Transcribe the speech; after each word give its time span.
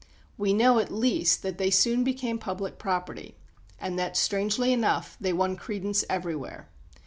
We 0.35 0.51
know, 0.51 0.79
at 0.79 0.91
least, 0.91 1.43
that 1.43 1.59
they 1.59 1.69
soon 1.69 2.03
became 2.03 2.39
public 2.39 2.79
property, 2.79 3.35
and 3.77 3.99
that, 3.99 4.17
strangely 4.17 4.73
enough, 4.73 5.15
they 5.21 5.31
won 5.31 5.55
credence 5.55 6.03
everywhere. 6.09 6.69